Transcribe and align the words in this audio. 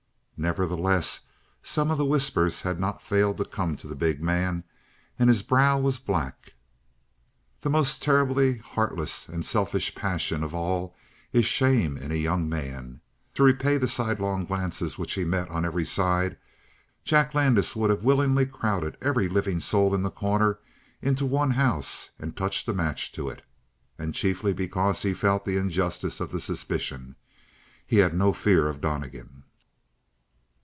Nevertheless 0.41 1.27
some 1.61 1.91
of 1.91 1.99
the 1.99 2.05
whispers 2.07 2.61
had 2.63 2.79
not 2.79 3.03
failed 3.03 3.37
to 3.37 3.45
come 3.45 3.77
to 3.77 3.85
the 3.85 3.93
big 3.93 4.23
man, 4.23 4.63
and 5.19 5.29
his 5.29 5.43
brow 5.43 5.77
was 5.77 5.99
black. 5.99 6.55
The 7.61 7.69
most 7.69 8.01
terribly 8.01 8.57
heartless 8.57 9.27
and 9.29 9.45
selfish 9.45 9.93
passion 9.93 10.41
of 10.43 10.55
all 10.55 10.95
is 11.31 11.45
shame 11.45 11.95
in 11.95 12.11
a 12.11 12.15
young 12.15 12.49
man. 12.49 13.01
To 13.35 13.43
repay 13.43 13.77
the 13.77 13.87
sidelong 13.87 14.45
glances 14.45 14.97
which 14.97 15.13
he 15.13 15.23
met 15.25 15.47
on 15.51 15.63
every 15.63 15.85
side, 15.85 16.37
Jack 17.05 17.35
Landis 17.35 17.75
would 17.75 17.91
have 17.91 18.03
willingly 18.03 18.47
crowded 18.47 18.97
every 18.99 19.29
living 19.29 19.59
soul 19.59 19.93
in 19.93 20.01
The 20.01 20.09
Corner 20.09 20.57
into 21.03 21.23
one 21.23 21.51
house 21.51 22.09
and 22.17 22.35
touched 22.35 22.67
a 22.67 22.73
match 22.73 23.11
to 23.11 23.29
it. 23.29 23.43
And 23.99 24.15
chiefly 24.15 24.53
because 24.53 25.03
he 25.03 25.13
felt 25.13 25.45
the 25.45 25.57
injustice 25.57 26.19
of 26.19 26.31
the 26.31 26.39
suspicion. 26.39 27.15
He 27.85 27.97
had 27.97 28.15
no 28.15 28.33
fear 28.33 28.67
of 28.67 28.81
Donnegan. 28.81 29.43